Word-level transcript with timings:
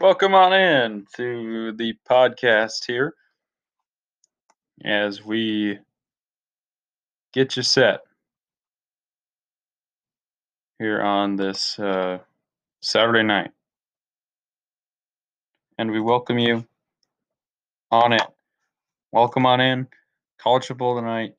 Welcome 0.00 0.34
on 0.34 0.52
in 0.52 1.06
to 1.14 1.70
the 1.70 1.94
podcast 2.10 2.84
here 2.84 3.14
as 4.84 5.24
we 5.24 5.78
get 7.32 7.56
you 7.56 7.62
set 7.62 8.00
here 10.80 11.00
on 11.00 11.36
this 11.36 11.78
uh, 11.78 12.18
Saturday 12.82 13.22
night. 13.22 13.52
And 15.78 15.92
we 15.92 16.00
welcome 16.00 16.40
you 16.40 16.66
on 17.92 18.12
it. 18.14 18.22
Welcome 19.12 19.46
on 19.46 19.60
in. 19.60 19.86
College 20.40 20.66
football 20.66 20.96
tonight. 20.96 21.34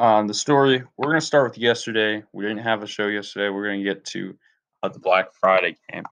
Um, 0.00 0.26
the 0.26 0.34
story, 0.34 0.82
we're 0.96 1.10
going 1.10 1.20
to 1.20 1.24
start 1.24 1.48
with 1.48 1.58
yesterday. 1.58 2.24
We 2.32 2.42
didn't 2.42 2.64
have 2.64 2.82
a 2.82 2.88
show 2.88 3.06
yesterday. 3.06 3.50
We're 3.50 3.68
going 3.68 3.84
to 3.84 3.88
get 3.88 4.04
to 4.06 4.36
uh, 4.82 4.88
the 4.88 4.98
Black 4.98 5.32
Friday 5.32 5.76
game 5.92 6.02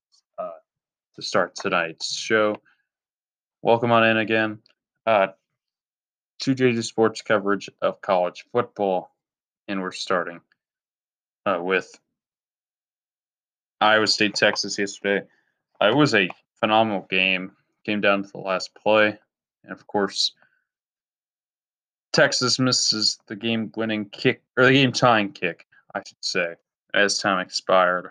to 1.20 1.26
start 1.26 1.54
tonight's 1.54 2.14
show. 2.14 2.56
Welcome 3.62 3.92
on 3.92 4.04
in 4.04 4.16
again 4.16 4.58
uh, 5.06 5.28
to 6.40 6.54
JJ 6.54 6.82
Sports 6.82 7.20
coverage 7.20 7.68
of 7.82 8.00
college 8.00 8.44
football. 8.52 9.14
And 9.68 9.82
we're 9.82 9.92
starting 9.92 10.40
uh, 11.44 11.58
with 11.60 11.92
Iowa 13.80 14.06
State, 14.06 14.34
Texas 14.34 14.78
yesterday. 14.78 15.26
Uh, 15.80 15.88
it 15.88 15.96
was 15.96 16.14
a 16.14 16.28
phenomenal 16.58 17.06
game. 17.10 17.52
Came 17.84 18.00
down 18.00 18.22
to 18.22 18.30
the 18.30 18.38
last 18.38 18.74
play. 18.74 19.18
And 19.64 19.72
of 19.72 19.86
course, 19.86 20.32
Texas 22.14 22.58
misses 22.58 23.18
the 23.26 23.36
game 23.36 23.70
winning 23.76 24.08
kick, 24.08 24.42
or 24.56 24.64
the 24.64 24.72
game 24.72 24.92
tying 24.92 25.32
kick, 25.32 25.66
I 25.94 26.00
should 26.04 26.24
say, 26.24 26.54
as 26.94 27.18
time 27.18 27.40
expired. 27.40 28.10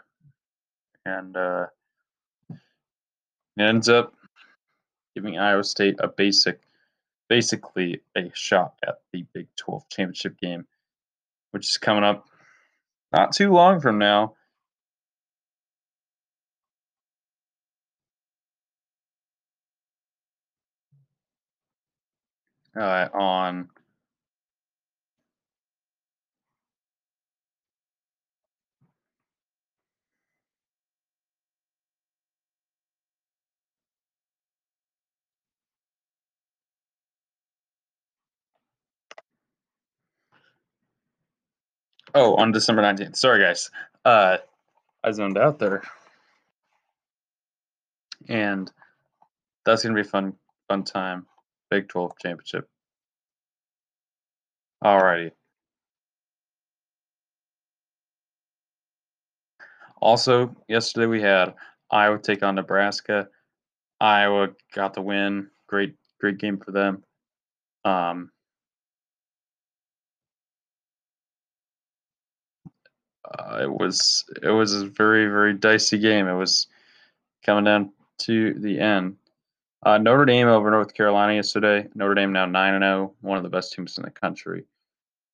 And 1.05 1.35
uh, 1.35 1.65
ends 3.57 3.89
up 3.89 4.13
giving 5.15 5.37
Iowa 5.37 5.63
State 5.63 5.95
a 5.99 6.07
basic, 6.07 6.61
basically 7.27 8.01
a 8.15 8.31
shot 8.33 8.75
at 8.87 8.99
the 9.11 9.25
Big 9.33 9.47
12 9.57 9.89
championship 9.89 10.39
game, 10.39 10.65
which 11.51 11.67
is 11.69 11.77
coming 11.77 12.03
up 12.03 12.27
not 13.11 13.33
too 13.33 13.51
long 13.51 13.79
from 13.79 13.97
now. 13.97 14.35
Uh, 22.79 23.09
on 23.13 23.67
Oh, 42.15 42.35
on 42.35 42.51
December 42.51 42.81
19th. 42.81 43.15
Sorry, 43.15 43.41
guys. 43.41 43.69
Uh, 44.05 44.37
I 45.03 45.11
zoned 45.11 45.37
out 45.37 45.59
there. 45.59 45.83
And 48.27 48.71
that's 49.65 49.83
going 49.83 49.95
to 49.95 50.01
be 50.01 50.07
fun, 50.07 50.33
fun 50.67 50.83
time. 50.83 51.25
Big 51.69 51.87
12 51.87 52.13
championship. 52.19 52.67
Alrighty. 54.83 55.31
Also, 60.01 60.55
yesterday 60.67 61.05
we 61.05 61.21
had 61.21 61.53
Iowa 61.91 62.17
take 62.19 62.41
on 62.43 62.55
Nebraska. 62.55 63.27
Iowa 63.99 64.49
got 64.73 64.93
the 64.93 65.01
win. 65.01 65.49
Great, 65.67 65.95
great 66.19 66.37
game 66.37 66.57
for 66.57 66.71
them. 66.71 67.03
Um, 67.83 68.31
uh, 73.37 73.59
it 73.61 73.71
was 73.71 74.25
it 74.41 74.49
was 74.49 74.73
a 74.73 74.85
very 74.85 75.25
very 75.25 75.53
dicey 75.53 75.97
game. 75.97 76.27
It 76.27 76.35
was 76.35 76.67
coming 77.45 77.65
down 77.65 77.91
to 78.19 78.53
the 78.55 78.79
end. 78.79 79.17
Uh, 79.83 79.97
Notre 79.97 80.25
Dame 80.25 80.47
over 80.47 80.69
North 80.71 80.93
Carolina 80.93 81.35
yesterday. 81.35 81.87
Notre 81.95 82.15
Dame 82.15 82.33
now 82.33 82.45
nine 82.45 82.73
and 82.73 82.83
zero, 82.83 83.13
one 83.21 83.37
of 83.37 83.43
the 83.43 83.49
best 83.49 83.73
teams 83.73 83.97
in 83.97 84.03
the 84.03 84.11
country. 84.11 84.65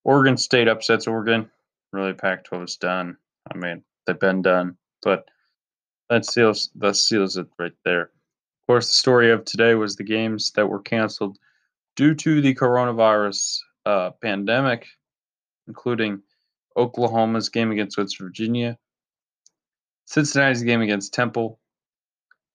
Oregon 0.03 0.38
State 0.38 0.67
upsets 0.67 1.07
Oregon. 1.07 1.50
Really, 1.91 2.13
Pac-12 2.13 2.63
is 2.66 2.75
done. 2.75 3.17
I 3.51 3.57
mean, 3.57 3.83
they've 4.06 4.19
been 4.19 4.41
done, 4.41 4.77
but 5.01 5.29
that 6.09 6.25
seals 6.25 6.69
that 6.75 6.95
seals 6.95 7.38
it 7.38 7.47
right 7.57 7.73
there. 7.83 8.03
Of 8.03 8.67
course, 8.67 8.88
the 8.88 8.94
story 8.94 9.31
of 9.31 9.45
today 9.45 9.75
was 9.75 9.95
the 9.95 10.03
games 10.03 10.51
that 10.51 10.67
were 10.67 10.81
canceled 10.81 11.38
due 11.95 12.13
to 12.16 12.41
the 12.41 12.53
coronavirus 12.53 13.59
uh, 13.85 14.12
pandemic, 14.22 14.88
including 15.67 16.22
Oklahoma's 16.78 17.50
game 17.50 17.72
against 17.72 17.97
West 17.97 18.18
Virginia, 18.19 18.78
Cincinnati's 20.06 20.63
game 20.63 20.81
against 20.81 21.13
Temple, 21.13 21.59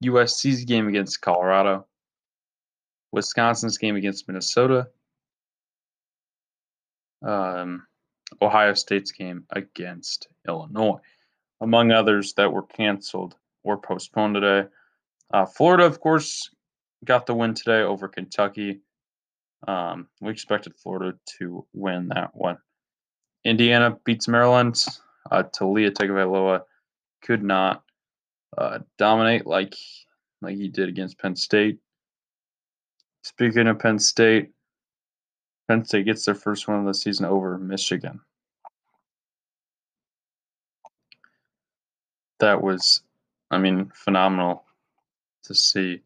USC's 0.05 0.65
game 0.65 0.89
against 0.89 1.21
Colorado, 1.21 1.87
Wisconsin's 3.13 3.79
game 3.79 3.97
against 3.97 4.29
Minnesota, 4.29 4.89
um, 7.23 7.87
Ohio 8.41 8.75
State's 8.75 9.13
game 9.13 9.45
against 9.51 10.29
Illinois, 10.47 11.01
among 11.61 11.91
others 11.91 12.35
that 12.35 12.53
were 12.53 12.63
canceled 12.63 13.37
or 13.63 13.79
postponed 13.79 14.35
today. 14.35 14.69
Uh, 15.33 15.47
Florida, 15.47 15.85
of 15.85 16.01
course, 16.01 16.51
got 17.05 17.27
the 17.27 17.35
win 17.35 17.55
today 17.55 17.83
over 17.83 18.09
Kentucky. 18.09 18.81
Um, 19.67 20.09
we 20.21 20.31
expected 20.31 20.75
Florida 20.77 21.19
to 21.39 21.67
win 21.73 22.09
that 22.09 22.35
one. 22.35 22.59
Indiana 23.45 23.97
beats 24.05 24.29
Maryland. 24.29 24.85
Uh, 25.31 25.43
Taulia 25.43 25.91
Tagovailoa 25.91 26.63
could 27.23 27.43
not 27.43 27.83
uh, 28.57 28.81
dominate 28.99 29.47
like 29.47 29.75
like 30.43 30.57
he 30.57 30.69
did 30.69 30.89
against 30.89 31.19
Penn 31.19 31.37
State. 31.37 31.79
Speaking 33.23 33.67
of 33.67 33.79
Penn 33.79 33.99
State, 33.99 34.51
Penn 35.69 35.85
State 35.85 36.07
gets 36.07 36.25
their 36.25 36.35
first 36.35 36.67
win 36.67 36.79
of 36.79 36.87
the 36.87 36.95
season 36.95 37.27
over 37.27 37.59
Michigan. 37.59 38.21
That 42.41 42.63
was, 42.63 43.03
I 43.51 43.59
mean, 43.59 43.93
phenomenal 43.95 44.65
to 45.45 45.55
see 45.55 46.01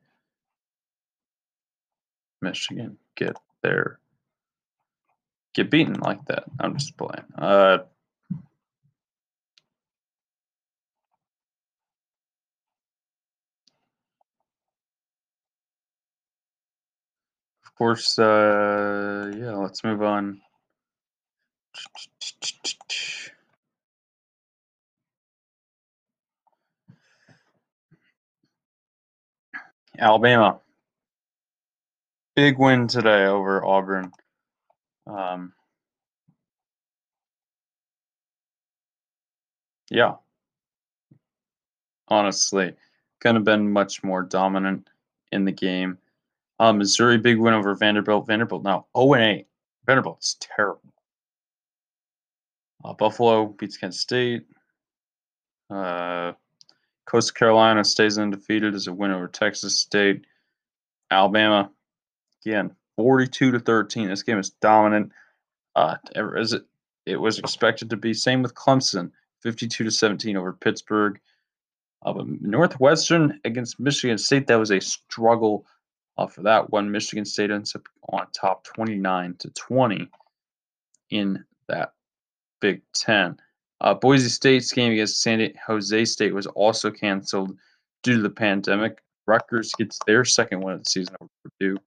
Michigan 2.42 2.98
get 3.16 3.36
their 3.62 4.00
get 5.54 5.70
beaten 5.70 6.00
like 6.00 6.24
that. 6.26 6.44
I'm 6.60 6.76
just 6.76 6.96
playing. 6.96 7.24
Uh, 7.36 7.78
of 17.64 17.74
course, 17.76 18.18
uh, 18.18 19.32
yeah, 19.36 19.52
let's 19.56 19.82
move 19.84 20.02
on. 20.02 20.40
Alabama. 29.98 30.60
Big 32.34 32.58
win 32.58 32.88
today 32.88 33.26
over 33.26 33.64
Auburn. 33.64 34.12
Um, 35.06 35.52
yeah. 39.90 40.14
Honestly, 42.08 42.74
could 43.20 43.34
have 43.34 43.44
been 43.44 43.70
much 43.70 44.04
more 44.04 44.22
dominant 44.22 44.88
in 45.32 45.44
the 45.44 45.52
game. 45.52 45.98
Um, 46.60 46.78
Missouri 46.78 47.18
big 47.18 47.38
win 47.38 47.54
over 47.54 47.74
Vanderbilt. 47.74 48.26
Vanderbilt 48.26 48.62
now 48.62 48.86
0 48.96 49.14
8. 49.14 49.46
Vanderbilt's 49.86 50.36
terrible. 50.40 50.92
Uh, 52.84 52.92
Buffalo 52.92 53.46
beats 53.46 53.76
Kent 53.76 53.94
State. 53.94 54.46
Uh, 55.70 56.32
Coastal 57.06 57.34
Carolina 57.34 57.84
stays 57.84 58.18
undefeated 58.18 58.74
as 58.74 58.86
a 58.86 58.92
win 58.92 59.10
over 59.10 59.28
Texas 59.28 59.80
State. 59.80 60.26
Alabama, 61.10 61.70
again, 62.44 62.74
42 62.96 63.52
to 63.52 63.60
13. 63.60 64.08
This 64.08 64.22
game 64.22 64.38
is 64.38 64.50
dominant. 64.50 65.12
Uh, 65.76 65.96
as 66.36 66.52
it, 66.52 66.64
it 67.06 67.16
was 67.16 67.38
expected 67.38 67.90
to 67.90 67.96
be. 67.96 68.14
Same 68.14 68.42
with 68.42 68.54
Clemson, 68.54 69.10
52 69.42 69.84
to 69.84 69.90
17 69.90 70.36
over 70.36 70.52
Pittsburgh. 70.52 71.20
Uh, 72.04 72.12
but 72.12 72.26
Northwestern 72.40 73.40
against 73.44 73.80
Michigan 73.80 74.18
State, 74.18 74.46
that 74.46 74.58
was 74.58 74.70
a 74.70 74.80
struggle 74.80 75.66
uh, 76.18 76.26
for 76.26 76.42
that 76.42 76.70
one. 76.70 76.90
Michigan 76.90 77.24
State 77.24 77.50
ends 77.50 77.74
up 77.74 77.82
on 78.10 78.26
top 78.32 78.64
29 78.64 79.34
to 79.38 79.50
20 79.50 80.08
in 81.10 81.44
that 81.68 81.92
Big 82.60 82.82
Ten. 82.94 83.36
Uh, 83.80 83.94
Boise 83.94 84.28
State's 84.28 84.72
game 84.72 84.92
against 84.92 85.22
San 85.22 85.52
Jose 85.66 86.04
State 86.04 86.34
was 86.34 86.46
also 86.46 86.90
canceled 86.90 87.56
due 88.02 88.16
to 88.16 88.22
the 88.22 88.30
pandemic. 88.30 89.02
Rutgers 89.26 89.72
gets 89.72 89.98
their 90.06 90.24
second 90.24 90.60
win 90.60 90.74
of 90.74 90.84
the 90.84 90.90
season 90.90 91.16
over 91.20 91.30
Purdue. 91.42 91.78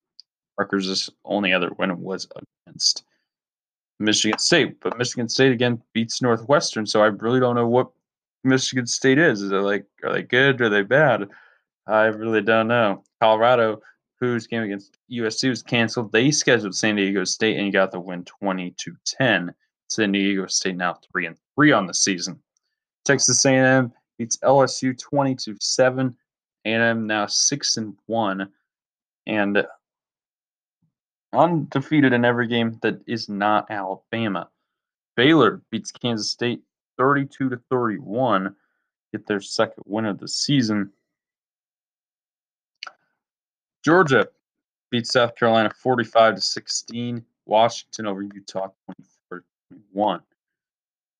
Rutgers' 0.58 1.10
only 1.24 1.54
other 1.54 1.72
win 1.78 2.00
was 2.02 2.28
against 2.66 3.04
Michigan 4.00 4.40
State, 4.40 4.80
but 4.82 4.98
Michigan 4.98 5.30
State 5.30 5.52
again 5.52 5.82
beats 5.94 6.22
Northwestern, 6.22 6.86
so 6.86 7.02
I 7.02 7.08
really 7.08 7.40
don't 7.40 7.56
know 7.56 7.68
what 7.68 7.90
Michigan 8.44 8.86
State 8.86 9.18
is. 9.18 9.42
Is 9.42 9.52
it 9.52 9.56
like 9.56 9.86
are 10.04 10.14
they 10.14 10.24
good? 10.24 10.62
Are 10.62 10.70
they 10.70 10.84
bad? 10.84 11.30
I 11.88 12.06
really 12.06 12.42
don't 12.42 12.68
know. 12.68 13.04
Colorado, 13.22 13.82
whose 14.20 14.48
game 14.48 14.64
against 14.64 14.98
USC 15.12 15.50
was 15.50 15.64
canceled, 15.64 16.12
they 16.12 16.32
scheduled 16.32 16.76
San 16.76 16.96
Diego 16.96 17.24
State 17.24 17.58
and 17.58 17.74
got 17.74 17.92
the 17.92 18.00
win 18.00 18.24
twenty 18.26 18.72
to 18.78 18.96
ten. 19.06 19.54
San 19.90 20.12
Diego 20.12 20.48
State 20.48 20.76
now 20.76 21.00
three 21.12 21.26
and 21.26 21.38
three 21.56 21.72
on 21.72 21.88
the 21.88 21.94
season. 21.94 22.40
Texas 23.06 23.46
A&M 23.46 23.92
beats 24.18 24.38
LSU 24.38 24.98
twenty 24.98 25.36
to 25.36 25.56
seven. 25.60 26.16
A&M 26.66 27.08
now 27.08 27.26
six 27.26 27.78
and 27.78 27.96
one, 28.08 28.50
and 29.26 29.66
undefeated 31.38 32.14
in 32.14 32.26
every 32.26 32.48
game 32.48 32.78
that 32.82 33.00
is 33.08 33.30
not 33.30 33.70
Alabama. 33.70 34.50
Baylor 35.16 35.62
beats 35.72 35.92
Kansas 35.92 36.30
State 36.32 36.62
32 36.98 37.50
to 37.50 37.60
31, 37.70 38.56
get 39.12 39.28
their 39.28 39.40
second 39.40 39.84
win 39.86 40.06
of 40.06 40.20
the 40.20 40.28
season. 40.28 40.92
Georgia 43.86 44.28
beats 44.90 45.14
South 45.14 45.36
Carolina 45.36 45.70
45 45.70 46.36
to 46.36 46.42
16. 46.42 47.24
Washington 47.46 48.08
over 48.08 48.22
Utah 48.24 48.68
24 49.30 49.40
to 49.40 49.46
21. 49.94 50.22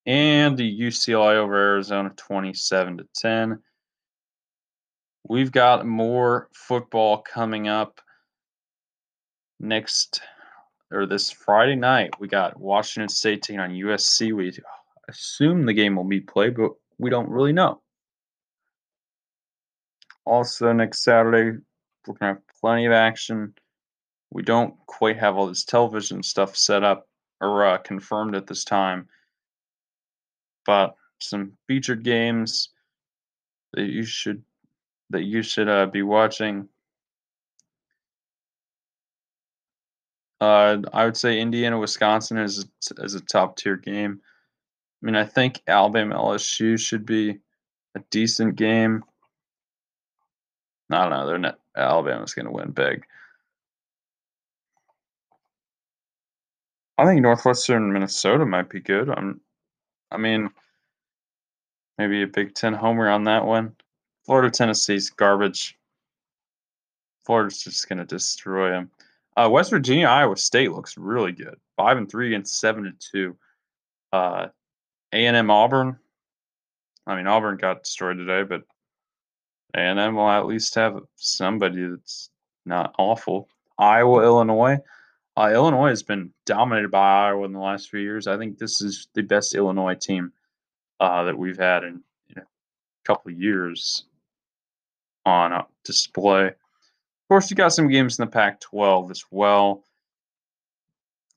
And 0.06 0.56
the 0.56 0.80
UCLA 0.80 1.36
over 1.36 1.54
Arizona 1.54 2.10
27 2.16 2.98
to 2.98 3.06
10. 3.14 3.58
We've 5.28 5.52
got 5.52 5.86
more 5.86 6.48
football 6.52 7.18
coming 7.18 7.68
up 7.68 8.00
next 9.60 10.20
or 10.90 11.06
this 11.06 11.30
Friday 11.30 11.76
night. 11.76 12.18
We 12.18 12.28
got 12.28 12.58
Washington 12.58 13.08
State 13.08 13.42
taking 13.42 13.60
on 13.60 13.70
USC. 13.70 14.34
We 14.34 14.52
assume 15.08 15.66
the 15.66 15.74
game 15.74 15.96
will 15.96 16.04
be 16.04 16.20
played, 16.20 16.56
but 16.56 16.72
we 16.98 17.10
don't 17.10 17.28
really 17.28 17.52
know. 17.52 17.80
Also, 20.24 20.72
next 20.72 21.02
Saturday, 21.04 21.58
we're 22.06 22.14
going 22.14 22.34
to 22.34 22.40
have 22.40 22.60
plenty 22.60 22.86
of 22.86 22.92
action. 22.92 23.54
We 24.30 24.42
don't 24.42 24.74
quite 24.86 25.18
have 25.18 25.36
all 25.36 25.46
this 25.46 25.64
television 25.64 26.22
stuff 26.22 26.56
set 26.56 26.84
up 26.84 27.08
or 27.40 27.64
uh, 27.64 27.78
confirmed 27.78 28.34
at 28.34 28.46
this 28.46 28.64
time, 28.64 29.08
but 30.66 30.94
some 31.18 31.52
featured 31.66 32.04
games 32.04 32.70
that 33.72 33.86
you 33.86 34.04
should 34.04 34.42
that 35.10 35.22
you 35.22 35.42
should 35.42 35.68
uh, 35.68 35.86
be 35.86 36.02
watching. 36.02 36.68
Uh, 40.40 40.78
I 40.92 41.04
would 41.04 41.16
say 41.16 41.40
Indiana 41.40 41.78
Wisconsin 41.78 42.38
is 42.38 42.66
is 42.98 43.14
a 43.14 43.20
top 43.20 43.56
tier 43.56 43.76
game. 43.76 44.20
I 45.02 45.06
mean, 45.06 45.16
I 45.16 45.24
think 45.24 45.62
Alabama 45.66 46.16
LSU 46.16 46.78
should 46.78 47.04
be 47.06 47.38
a 47.96 48.00
decent 48.10 48.56
game. 48.56 49.04
I 50.90 51.02
don't 51.02 51.10
know. 51.10 51.26
They're 51.26 51.38
not. 51.38 51.58
Alabama's 51.76 52.34
going 52.34 52.46
to 52.46 52.52
win 52.52 52.70
big. 52.70 53.04
I 56.96 57.04
think 57.04 57.20
Northwestern 57.20 57.92
Minnesota 57.92 58.46
might 58.46 58.70
be 58.70 58.80
good. 58.80 59.10
I'm. 59.10 59.40
I 60.10 60.16
mean, 60.16 60.50
maybe 61.98 62.22
a 62.22 62.26
Big 62.26 62.54
Ten 62.54 62.72
homer 62.72 63.08
on 63.08 63.24
that 63.24 63.44
one. 63.44 63.74
Florida 64.24 64.50
Tennessee's 64.50 65.10
garbage. 65.10 65.78
Florida's 67.24 67.62
just 67.62 67.88
going 67.88 67.98
to 67.98 68.04
destroy 68.04 68.70
them. 68.70 68.90
Uh, 69.38 69.48
West 69.48 69.70
Virginia 69.70 70.08
Iowa 70.08 70.36
State 70.36 70.72
looks 70.72 70.98
really 70.98 71.30
good. 71.30 71.54
Five 71.76 71.96
and 71.96 72.10
three 72.10 72.26
against 72.28 72.58
seven 72.58 72.86
and 72.86 72.96
two. 72.98 73.36
Uh, 74.12 74.48
a&M 75.12 75.50
Auburn. 75.50 75.96
I 77.06 77.14
mean, 77.14 77.28
Auburn 77.28 77.56
got 77.56 77.84
destroyed 77.84 78.18
today, 78.18 78.42
but 78.42 78.62
A&M 79.76 80.16
will 80.16 80.28
at 80.28 80.46
least 80.46 80.74
have 80.74 81.00
somebody 81.14 81.86
that's 81.86 82.30
not 82.66 82.94
awful. 82.98 83.48
Iowa, 83.78 84.24
Illinois. 84.24 84.78
Uh, 85.36 85.50
Illinois 85.52 85.90
has 85.90 86.02
been 86.02 86.32
dominated 86.44 86.90
by 86.90 87.28
Iowa 87.28 87.44
in 87.44 87.52
the 87.52 87.60
last 87.60 87.90
few 87.90 88.00
years. 88.00 88.26
I 88.26 88.36
think 88.36 88.58
this 88.58 88.80
is 88.80 89.06
the 89.14 89.22
best 89.22 89.54
Illinois 89.54 89.94
team 89.94 90.32
uh, 90.98 91.22
that 91.24 91.38
we've 91.38 91.58
had 91.58 91.84
in, 91.84 92.02
in, 92.30 92.42
a 92.42 92.44
couple 93.04 93.30
of 93.30 93.38
years 93.38 94.04
on 95.24 95.52
uh, 95.52 95.62
display. 95.84 96.50
Of 97.28 97.34
course, 97.34 97.50
you 97.50 97.56
got 97.56 97.74
some 97.74 97.88
games 97.88 98.18
in 98.18 98.24
the 98.24 98.30
Pac-12 98.30 99.10
as 99.10 99.22
well. 99.30 99.84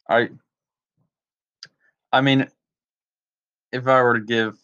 I, 0.10 0.30
I 2.14 2.22
mean, 2.22 2.48
if 3.74 3.86
I 3.88 4.02
were 4.02 4.20
to 4.20 4.26
give 4.26 4.58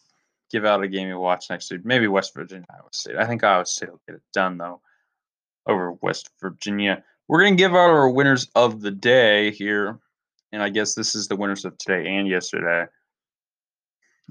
give 0.50 0.64
out 0.64 0.82
a 0.82 0.88
game 0.88 1.10
to 1.10 1.18
watch 1.18 1.50
next 1.50 1.70
week, 1.70 1.84
maybe 1.84 2.06
West 2.06 2.32
Virginia, 2.34 2.64
Iowa 2.70 2.88
State. 2.92 3.16
I 3.16 3.26
think 3.26 3.44
Iowa 3.44 3.66
State 3.66 3.90
will 3.90 4.00
get 4.06 4.16
it 4.16 4.22
done 4.32 4.56
though 4.56 4.80
over 5.66 5.92
West 6.00 6.30
Virginia. 6.40 7.04
We're 7.28 7.42
gonna 7.44 7.56
give 7.56 7.72
out 7.72 7.90
our 7.90 8.08
winners 8.08 8.48
of 8.54 8.80
the 8.80 8.90
day 8.90 9.50
here, 9.50 9.98
and 10.52 10.62
I 10.62 10.70
guess 10.70 10.94
this 10.94 11.14
is 11.14 11.28
the 11.28 11.36
winners 11.36 11.66
of 11.66 11.76
today 11.76 12.16
and 12.16 12.26
yesterday. 12.26 12.86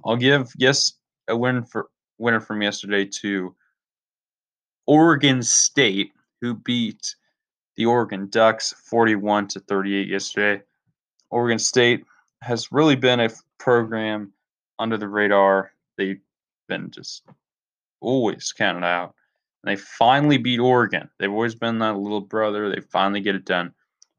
I'll 0.04 0.16
give 0.16 0.52
yes 0.58 0.94
a 1.28 1.38
win 1.38 1.64
for 1.64 1.90
winner 2.18 2.40
from 2.40 2.64
yesterday 2.64 3.06
to 3.22 3.56
Oregon 4.88 5.44
State, 5.44 6.14
who 6.42 6.54
beat 6.54 7.16
the 7.76 7.86
Oregon 7.86 8.28
Ducks 8.30 8.74
41 8.74 9.48
to 9.50 9.60
38 9.62 10.08
yesterday. 10.08 10.64
Oregon 11.30 11.60
State 11.60 12.06
has 12.42 12.72
really 12.72 12.96
been 12.96 13.20
a 13.20 13.30
program 13.58 14.32
under 14.80 14.98
the 14.98 15.08
radar. 15.08 15.72
They've 15.98 16.20
been 16.68 16.92
just 16.92 17.24
always 18.00 18.52
counted 18.52 18.86
out. 18.86 19.16
And 19.64 19.72
they 19.72 19.82
finally 19.82 20.38
beat 20.38 20.60
Oregon. 20.60 21.10
They've 21.18 21.32
always 21.32 21.56
been 21.56 21.80
that 21.80 21.98
little 21.98 22.22
brother. 22.22 22.70
They 22.70 22.82
finally 22.82 23.22
get 23.22 23.36
it 23.36 23.46
done 23.46 23.74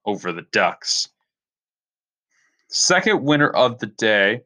over 0.04 0.32
the 0.32 0.46
Ducks. 0.52 1.08
Second 2.68 3.22
winner 3.22 3.48
of 3.48 3.78
the 3.78 3.86
day, 3.86 4.42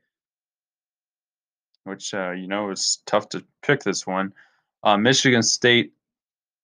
which 1.85 2.15
uh, 2.15 2.31
you 2.31 2.47
know 2.47 2.71
it's 2.71 3.03
tough 3.07 3.29
to 3.31 3.45
pick 3.63 3.83
this 3.83 4.07
one. 4.07 4.33
Uh, 4.85 4.97
Michigan 4.97 5.43
State 5.43 5.93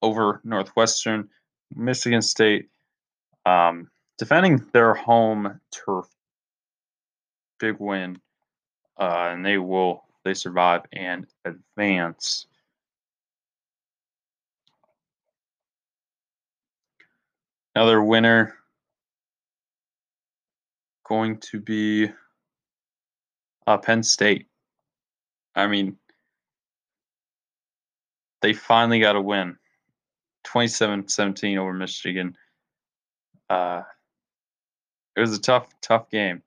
over 0.02 0.40
Northwestern. 0.44 1.28
Michigan 1.74 2.22
State 2.22 2.68
um, 3.44 3.88
defending 4.18 4.64
their 4.72 4.94
home 4.94 5.60
turf. 5.70 6.06
Big 7.58 7.76
win 7.78 8.18
uh, 8.98 9.30
and 9.32 9.44
they 9.44 9.58
will 9.58 10.04
they 10.24 10.34
survive 10.34 10.82
and 10.92 11.26
advance. 11.44 12.46
Another 17.74 18.02
winner 18.02 18.56
going 21.04 21.38
to 21.38 21.60
be 21.60 22.10
uh, 23.66 23.78
Penn 23.78 24.02
State. 24.02 24.46
I 25.54 25.68
mean, 25.68 25.96
they 28.42 28.52
finally 28.52 28.98
got 29.00 29.16
a 29.16 29.20
win 29.20 29.56
27 30.44 31.08
17 31.08 31.58
over 31.58 31.72
Michigan. 31.72 32.36
Uh, 33.50 33.82
it 35.16 35.20
was 35.20 35.36
a 35.36 35.40
tough, 35.40 35.68
tough 35.80 36.10
game. 36.10 36.42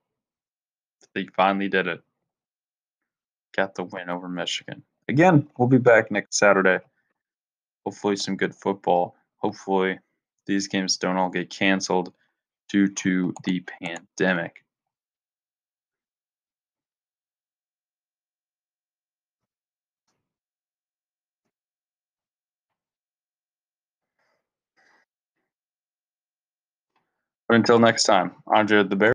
They 1.14 1.26
finally 1.36 1.68
did 1.68 1.88
it 1.88 2.02
got 3.56 3.76
the 3.76 3.84
win 3.84 4.10
over 4.10 4.28
Michigan. 4.28 4.84
Again, 5.08 5.48
we'll 5.58 5.68
be 5.68 5.78
back 5.78 6.12
next 6.12 6.38
Saturday. 6.38 6.80
Hopefully, 7.86 8.16
some 8.16 8.38
good 8.38 8.56
football. 8.56 9.16
Hopefully, 9.38 10.00
these 10.46 10.68
games 10.68 10.98
don't 10.98 11.18
all 11.18 11.30
get 11.30 11.50
canceled 11.50 12.14
due 12.70 12.88
to 12.88 13.34
the 13.44 13.64
pandemic. 13.82 14.64
But 27.52 27.58
until 27.58 27.80
next 27.80 28.06
time, 28.06 28.32
I'm 28.56 28.66
Jared 28.66 28.90
the 28.90 28.96
Bear. 28.96 29.10